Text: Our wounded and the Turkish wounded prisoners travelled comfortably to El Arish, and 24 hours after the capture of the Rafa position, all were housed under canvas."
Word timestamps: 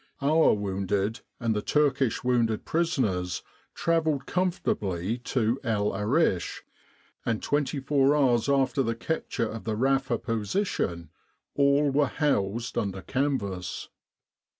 Our 0.19 0.55
wounded 0.55 1.19
and 1.39 1.55
the 1.55 1.61
Turkish 1.61 2.23
wounded 2.23 2.65
prisoners 2.65 3.43
travelled 3.75 4.25
comfortably 4.25 5.19
to 5.25 5.59
El 5.63 5.95
Arish, 5.95 6.63
and 7.23 7.43
24 7.43 8.15
hours 8.17 8.49
after 8.49 8.81
the 8.81 8.95
capture 8.95 9.47
of 9.47 9.63
the 9.65 9.75
Rafa 9.75 10.17
position, 10.17 11.11
all 11.53 11.91
were 11.91 12.07
housed 12.07 12.79
under 12.79 13.03
canvas." 13.03 13.89